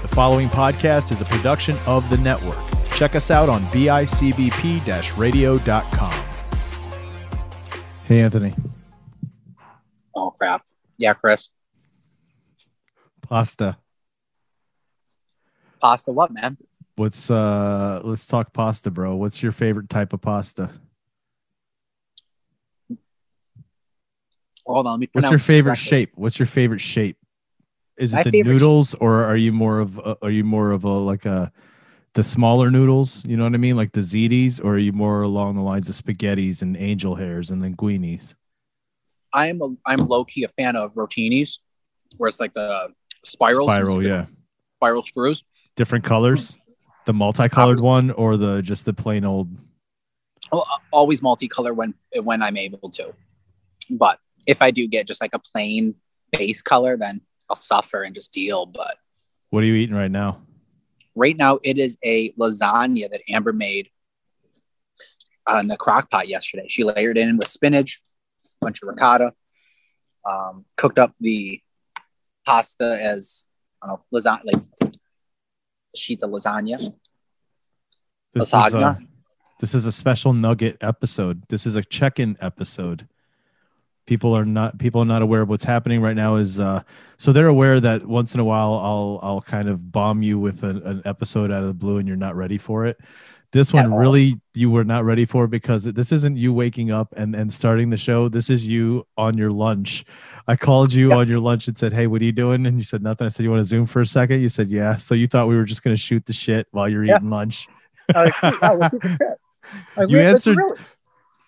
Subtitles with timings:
[0.00, 2.56] The following podcast is a production of the network.
[2.92, 6.24] Check us out on bicbp radio.com.
[8.04, 8.54] Hey, Anthony.
[10.14, 10.64] Oh crap.
[10.98, 11.50] Yeah, Chris.
[13.22, 13.76] Pasta.
[15.80, 16.56] Pasta what, man?
[16.94, 19.16] What's uh let's talk pasta, bro.
[19.16, 20.70] What's your favorite type of pasta?
[24.64, 25.88] Hold on, let me What's your favorite correctly.
[25.88, 26.12] shape?
[26.14, 27.16] What's your favorite shape?
[27.98, 30.84] Is it My the noodles or are you more of a, are you more of
[30.84, 31.52] a like a
[32.14, 33.76] the smaller noodles, you know what I mean?
[33.76, 37.50] Like the ziti's or are you more along the lines of spaghettis and angel hairs
[37.50, 38.34] and linguinis?
[39.32, 41.58] I'm a, I'm low key a fan of rotinis,
[42.16, 42.92] where it's like the
[43.24, 44.26] spirals, Spiral, sp- yeah.
[44.76, 45.44] spiral screws.
[45.76, 46.56] Different colors?
[47.04, 49.50] The multicolored um, one or the just the plain old
[50.52, 53.14] Well, always multicolor when when I'm able to,
[53.90, 55.94] but if I do get just like a plain
[56.32, 58.66] base color, then I'll suffer and just deal.
[58.66, 58.96] But
[59.50, 60.42] What are you eating right now?
[61.14, 63.90] right now, it is a lasagna that Amber made
[65.46, 66.66] on the crock pot yesterday.
[66.68, 68.00] She layered it in with spinach,
[68.44, 69.32] a bunch of ricotta,
[70.24, 71.60] um, cooked up the
[72.46, 73.46] pasta as
[73.82, 74.92] I don't know lasagna, like
[75.96, 76.78] sheets of lasagna.
[78.34, 78.98] This is, a,
[79.58, 81.42] this is a special nugget episode.
[81.48, 83.08] This is a check-in episode.
[84.08, 86.36] People are not people are not aware of what's happening right now.
[86.36, 86.82] Is uh,
[87.18, 90.62] so they're aware that once in a while I'll I'll kind of bomb you with
[90.62, 92.96] an, an episode out of the blue and you're not ready for it.
[93.52, 97.34] This one really you were not ready for because this isn't you waking up and
[97.34, 98.30] and starting the show.
[98.30, 100.06] This is you on your lunch.
[100.46, 101.18] I called you Yep.
[101.18, 103.26] on your lunch and said, "Hey, what are you doing?" And you said nothing.
[103.26, 104.40] I said, "You want to zoom for a second?
[104.40, 106.88] You said, "Yeah." So you thought we were just going to shoot the shit while
[106.88, 107.16] you're Yeah.
[107.16, 107.68] eating lunch.
[110.08, 110.76] You answered- really-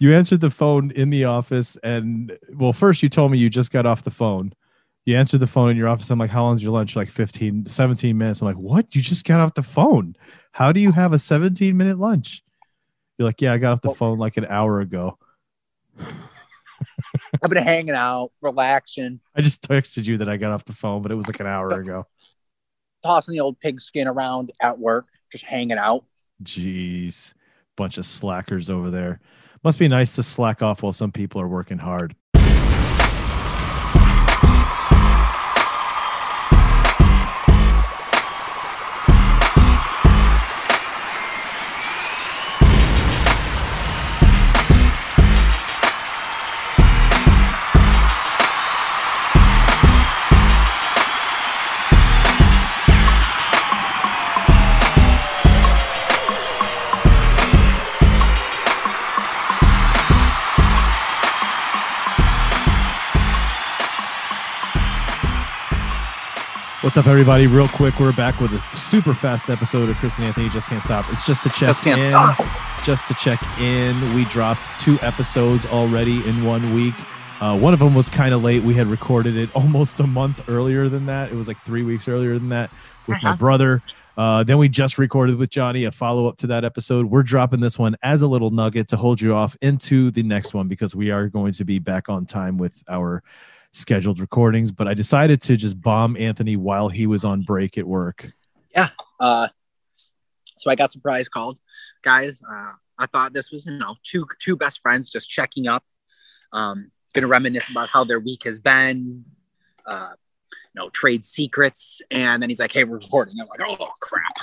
[0.00, 3.70] you answered the phone in the office and well first you told me you just
[3.70, 4.52] got off the phone.
[5.04, 6.10] You answered the phone in your office.
[6.10, 6.96] I'm like how long's your lunch?
[6.96, 8.40] Like 15 17 minutes.
[8.40, 8.94] I'm like what?
[8.96, 10.16] You just got off the phone.
[10.52, 12.42] How do you have a 17 minute lunch?
[13.18, 15.18] You're like yeah i got off the phone like an hour ago.
[17.42, 21.02] I've been hanging out, relaxing, i just texted you that i got off the phone
[21.02, 22.06] but it was like an hour ago.
[23.05, 26.05] Tossing the old pig skin around at work, just hanging out.
[26.42, 27.34] jeez.
[27.77, 29.20] Bunch of slackers over there
[29.62, 32.14] must be nice to slack off while some people are working hard
[66.83, 67.46] What's up, everybody?
[67.46, 70.83] Real quick, we're back with a super fast episode of Chris and Anthony Just Can't
[70.83, 71.05] Stop.
[71.13, 72.11] It's just to check Just in.
[72.11, 72.85] stop.
[72.85, 74.14] Just to check in.
[74.14, 76.95] We dropped two episodes already in one week.
[77.42, 78.63] Uh, one of them was kind of late.
[78.63, 81.30] We had recorded it almost a month earlier than that.
[81.30, 82.70] It was like three weeks earlier than that
[83.07, 83.36] with my Uh-huh.
[83.39, 83.83] brother.
[84.17, 87.07] Uh, then we just recorded with Johnny a follow up to that episode.
[87.07, 90.55] We're dropping this one as a little nugget to hold you off into the next
[90.55, 93.23] one because we are going to be back on time with our
[93.73, 94.73] scheduled recordings.
[94.73, 98.27] But I decided to just bomb Anthony while he was on break at work.
[98.75, 98.89] Yeah.
[99.19, 99.48] Uh,
[100.58, 101.58] so I got surprise called,
[102.03, 102.42] guys.
[102.42, 105.85] Uh, I thought this was you know two two best friends just checking up,
[106.53, 109.25] um, gonna reminisce about how their week has been,
[109.87, 110.11] uh,
[110.52, 114.37] you know, trade secrets, and then he's like, "Hey, we're recording." I'm like, "Oh crap!"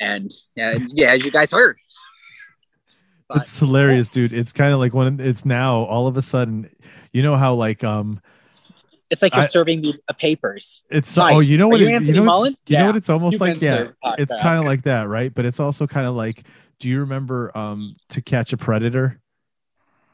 [0.00, 0.28] And
[0.60, 1.76] uh, yeah, as you guys heard,
[3.28, 4.32] But- it's hilarious, dude.
[4.32, 6.68] It's kind of like when it's now all of a sudden,
[7.12, 8.20] you know how like um
[9.10, 10.82] it's like you're I- serving me uh, papers.
[10.90, 12.56] it's Hi, oh you know what you it- you know Mullen?
[12.66, 13.60] you know what it's almost You like?
[13.60, 13.88] Yeah
[14.18, 15.32] it's kind of like that right?
[15.34, 16.44] But it's also kind of like
[16.78, 19.20] do you remember um to catch a predator?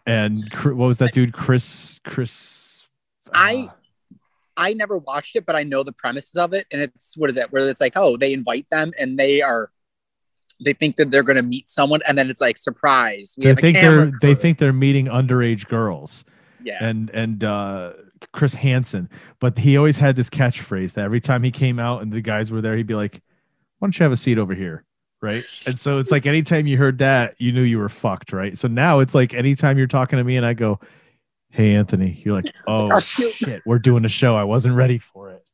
[0.06, 1.32] And what was that dude?
[1.32, 2.88] Chris chris
[3.32, 3.74] I- uh,
[4.56, 7.36] I never watched it, but I know the premises of it, and it's what is
[7.38, 7.50] it?
[7.50, 9.70] Where it's like, oh, they invite them, and they are,
[10.62, 13.34] they think that they're going to meet someone, and then it's like surprise.
[13.38, 16.25] We they think they're they think they're meeting underage girls.
[16.62, 17.93] Yeah, and and uh
[18.32, 19.08] chris hansen
[19.38, 22.52] but he always had this catchphrase that every time he came out and the guys
[22.52, 23.22] were there he'd be like
[23.81, 24.84] why don't you have a seat over here?
[25.22, 25.43] Right?
[25.67, 28.56] And so it's like anytime you heard that you knew you were fucked right?
[28.56, 30.81] So now it's like anytime you're talking to me and i go
[31.50, 34.37] hey anthony you're like oh Oh, shit we're doing a show.
[34.37, 35.44] I wasn't ready for it.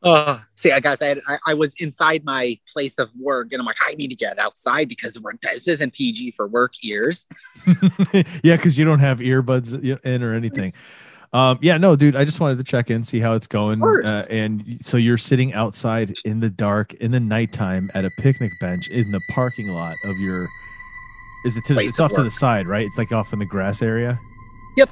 [0.00, 3.60] Uh, see, I guys, I, had, I I was inside my place of work, and
[3.60, 7.26] I'm like, I need to get outside because we're, this isn't PG for work ears.
[8.44, 10.72] yeah, because you don't have earbuds in or anything.
[11.32, 13.82] Um, yeah, no, dude, I just wanted to check in, see how it's going.
[13.82, 18.50] Uh, and so you're sitting outside in the dark in the nighttime at a picnic
[18.60, 20.48] bench in the parking lot of your.
[21.44, 21.74] Is it to?
[21.74, 22.86] Place It's of off to the side, right?
[22.86, 24.18] It's like off in the grass area.
[24.76, 24.90] Yep,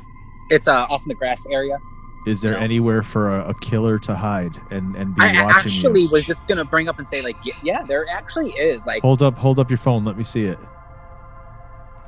[0.51, 1.79] it's uh, off in the grass area.
[2.27, 5.73] Is there anywhere for a, a killer to hide and and be I I watching
[5.73, 6.09] actually you?
[6.11, 9.39] was just gonna bring up and say like, yeah, there actually is like, Hold up,
[9.39, 10.05] hold up your phone.
[10.05, 10.59] Let me see it.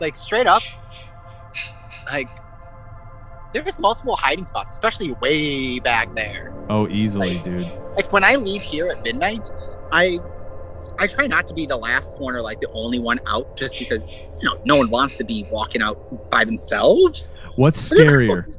[0.00, 0.62] like straight up,
[2.12, 2.28] like
[3.52, 6.54] there's multiple hiding spots, especially way back there.
[6.68, 7.72] Oh, easily, Like- dude.
[7.96, 9.50] Like when I leave here at midnight,
[9.92, 10.20] I
[11.00, 13.78] I try not to be the last one or like the only one out, just
[13.78, 17.30] because you know no one wants to be walking out by themselves.
[17.56, 18.56] What's scarier?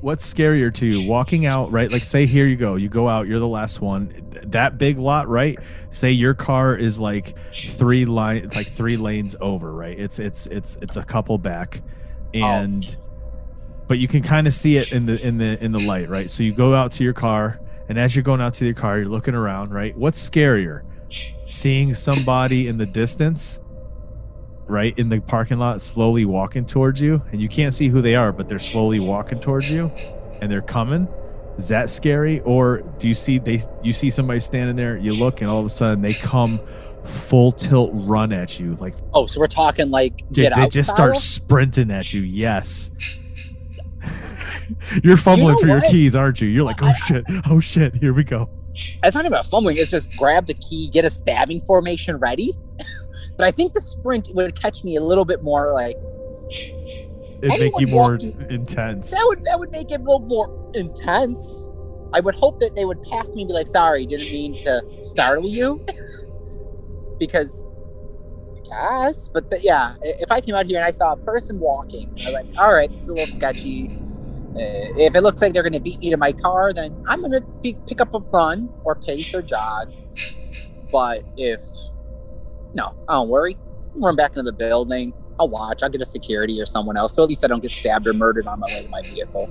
[0.00, 1.08] What's scarier to you?
[1.08, 1.90] Walking out, right?
[1.90, 2.76] Like, say, here you go.
[2.76, 3.26] You go out.
[3.26, 4.12] You're the last one.
[4.44, 5.58] That big lot, right?
[5.90, 9.98] Say your car is like three line, like three lanes over, right?
[9.98, 11.82] It's it's it's it's a couple back,
[12.34, 12.38] oh.
[12.38, 12.96] and
[13.88, 16.30] but you can kind of see it in the in the in the light, right?
[16.30, 17.58] So you go out to your car,
[17.88, 19.96] and as you're going out to your car, you're looking around, right?
[19.96, 20.82] What's scarier?
[21.46, 23.60] Seeing somebody in the distance
[24.66, 28.14] right in the parking lot slowly walking towards you and you can't see who they
[28.14, 29.90] are but they're slowly walking towards you
[30.42, 31.08] and they're coming
[31.56, 35.40] is that scary or do you see they you see somebody standing there you look
[35.40, 36.60] and all of a sudden they come
[37.02, 40.90] full tilt run at you like Oh, so we're talking like get they out just
[40.90, 41.14] style?
[41.14, 42.90] start sprinting at you yes
[45.04, 48.12] you're fumbling know for your keys aren't you you're like oh shit oh shit here
[48.12, 48.48] we go
[49.02, 49.76] It's not about fumbling.
[49.76, 52.52] It's just grab the key, get a stabbing formation ready.
[53.36, 55.96] but I think the sprint would catch me a little bit more like
[57.42, 61.70] It'd make you more intense that would that would make it a little more intense.
[62.12, 65.02] I would hope that they would pass me and be like, "Sorry, didn't mean to
[65.02, 65.84] startle you,"
[67.18, 67.66] because
[68.74, 69.28] I guess.
[69.28, 72.12] But the, yeah, if I came out here and I saw a person walking, I
[72.12, 73.97] was like, "All right, it's a little sketchy."
[74.50, 77.20] Uh, if it looks like they're going to beat me to my car, then I'm
[77.20, 79.92] going to pick up a run or pace or jog.
[80.90, 81.60] But if
[82.74, 83.56] no, I don't worry.
[83.94, 85.12] I'll run back into the building.
[85.38, 85.82] I'll watch.
[85.82, 88.12] I'll get a security or someone else, so at least I don't get stabbed or
[88.14, 89.50] murdered on my way to my vehicle.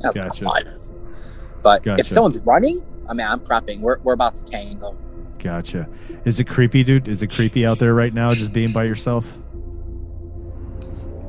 [0.00, 0.44] That's Gotcha.
[0.44, 0.80] not fun.
[1.62, 2.00] But Gotcha.
[2.00, 3.80] if someone's running, I mean, I'm prepping.
[3.80, 4.96] We're, we're about to tangle.
[5.38, 5.88] gotcha
[6.24, 9.36] is it creepy dude is it creepy out there right now just being by yourself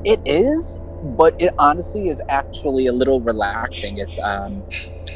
[0.06, 0.80] It is,
[1.18, 3.98] but it honestly is actually a little relaxing.
[3.98, 4.64] It's um,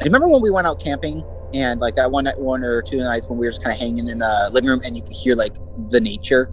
[0.00, 2.98] I remember when we went out camping and like that one night, one or two
[2.98, 5.16] nights when we were just kind of hanging in the living room and you could
[5.16, 5.54] hear like
[5.88, 6.52] the nature,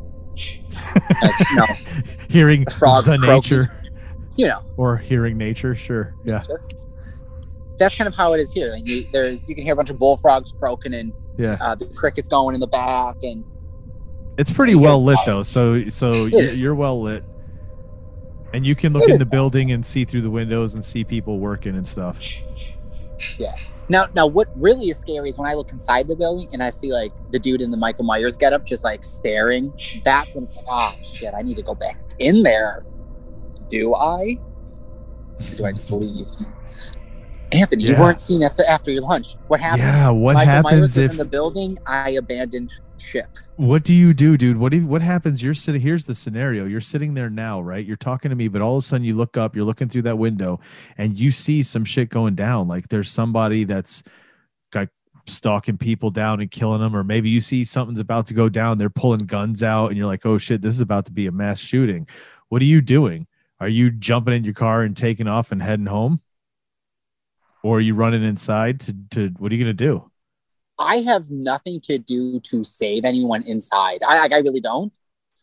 [1.21, 1.65] like, you know,
[2.29, 3.59] hearing The frogs the croaking.
[3.59, 3.73] nature
[4.35, 6.43] you know, or hearing nature sure yeah.
[7.79, 8.71] That's kind of how it is here.
[8.71, 11.85] Like you, there's you can hear a bunch of bullfrogs croaking and yeah uh, the
[11.85, 13.45] crickets going in the back and
[14.37, 17.23] it's pretty well lit though so so you're, you're well lit
[18.53, 21.03] and you can look It in the building and see through the windows and see
[21.03, 22.19] people working and stuff
[23.37, 23.51] Yeah.
[23.89, 26.69] Now, now, what really is scary is when I look inside the building and I
[26.71, 29.71] see like the dude in the Michael Myers getup just like staring.
[30.03, 32.83] That's when it's like, oh shit, I need to go back in there.
[33.69, 34.37] Do I?
[35.39, 36.56] Or do I just leave?
[37.53, 39.35] Anthony, you weren't seen after after your lunch.
[39.47, 39.83] What happened?
[39.83, 41.77] yeah what Michael happens was if in the building.
[41.87, 43.37] I abandoned ship.
[43.55, 44.57] what do you do dude?
[44.57, 45.41] What do you, what happens?
[45.41, 46.65] You're sitting here's the scenario.
[46.65, 47.85] You're sitting there now right?
[47.85, 50.01] You're talking to me but all of a sudden you look up you're looking through
[50.03, 50.59] that window
[50.97, 52.67] and you see some shit going down.
[52.67, 54.03] Like there's somebody that's
[54.75, 54.89] like
[55.25, 58.77] stalking people down and killing them or maybe you see something's about to go down.
[58.77, 61.31] They're pulling guns out and you're like oh shit this is about to be a
[61.31, 62.07] mass shooting.
[62.49, 63.27] What are you doing?
[63.59, 66.21] Are you jumping in your car and taking off and heading home
[67.67, 70.09] or are you running inside to, to what are you going to do
[70.79, 73.97] I have nothing to do to save anyone inside.
[74.07, 74.93] I like, I really don't.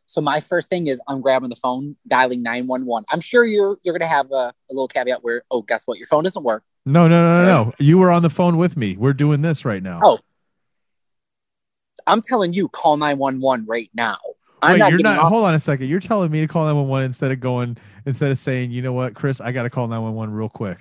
[0.06, 3.02] So my first thing is I'm grabbing the phone, dialing nine one one.
[3.10, 6.06] I'm sure you're you're gonna have a, a little caveat where oh guess what your
[6.06, 6.62] phone doesn't work.
[6.86, 9.64] no no no no no you were on the phone with me we're doing this
[9.64, 10.18] right now Oh,
[12.06, 14.18] I'm telling you call nine one one right now.
[14.62, 15.18] I'm Wait, not you're not.
[15.18, 15.28] off.
[15.30, 15.88] Hold on a second.
[15.88, 17.76] You're telling me to call 911 instead of going,
[18.06, 20.78] instead of saying, you know what, Chris, I got to call 911 real quick.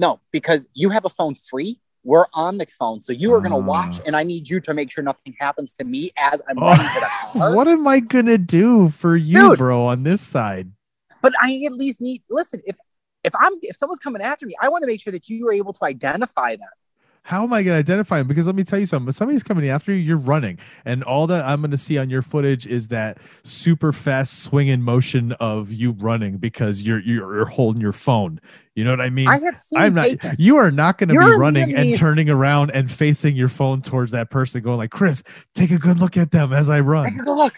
[0.00, 1.78] No, because you have a phone free.
[2.04, 3.62] We're on the phone, so you are gonna Ah.
[3.74, 6.68] watch, and I need you to make sure nothing happens to me as I'm Oh,
[6.68, 7.54] running to the car.
[7.54, 9.58] what am I gonna do for you, Dude.
[9.58, 10.72] bro, on this side?
[11.20, 12.62] But I at least need listen.
[12.64, 12.76] If
[13.24, 15.52] if I'm if someone's coming after me, I want to make sure that you are
[15.52, 16.68] able to identify them.
[17.22, 18.26] How am I gonna identify him?
[18.28, 19.08] Because let me tell you something.
[19.08, 22.22] If somebody's coming after you, you're running, and all that I'm gonna see on your
[22.22, 27.80] footage is that super fast swinging motion of you running because you're you're, you're holding
[27.80, 28.40] your phone.
[28.74, 29.28] You know what I mean?
[29.28, 30.06] I have seen I'm not.
[30.06, 30.34] taken.
[30.38, 34.12] You are not going to be running and turning around and facing your phone towards
[34.12, 35.22] that person, going like, "Chris,
[35.54, 37.54] take a good look at them as I run." Take a good look.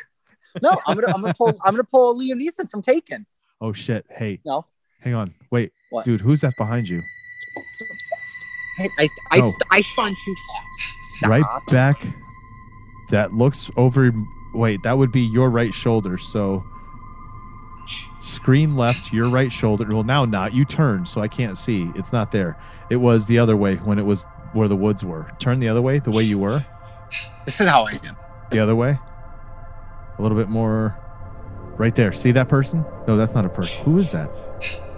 [0.61, 3.25] No, I'm gonna I'm gonna pull I'm gonna pull Liam Neeson from Taken.
[3.61, 4.04] Oh shit!
[4.11, 4.66] Hey, No.
[5.00, 5.35] hang on.
[5.50, 6.04] Wait, What?
[6.04, 7.00] Dude, who's that behind you?
[8.79, 9.52] I I, I.
[9.71, 10.95] I spun too fast.
[11.02, 11.31] Stop.
[11.31, 12.07] Right back.
[13.11, 14.12] That looks over.
[14.55, 16.17] Wait, that would be your right shoulder.
[16.19, 16.64] So
[18.21, 19.87] screen left, your right shoulder.
[19.88, 20.55] Well, now not.
[20.55, 21.91] You turned, so I can't see.
[21.95, 22.59] It's not there.
[22.91, 25.31] It was the other way when it was where the woods were.
[25.38, 26.64] Turn the other way, the way you were.
[27.45, 28.17] This is how I am.
[28.50, 28.99] The other way.
[30.19, 30.97] A little bit more.
[31.76, 32.12] Right there.
[32.12, 32.85] See that person?
[33.09, 33.85] No, that's not a person.
[33.85, 34.31] Who is that?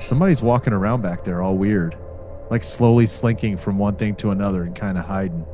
[0.00, 1.96] Somebody's walking around back there, all weird,
[2.50, 5.46] like slowly slinking from one thing to another and kind of hiding.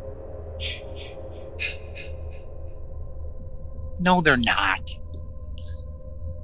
[4.00, 4.90] No, they're not.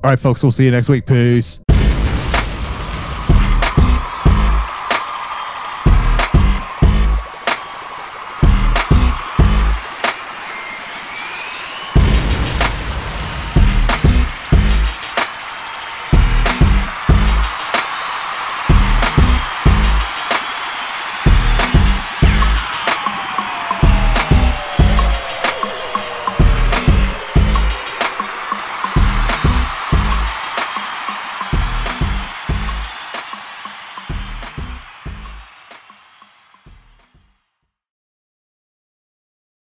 [0.04, 0.42] All right, folks.
[0.42, 1.06] We'll see you next week.
[1.06, 1.60] Peace.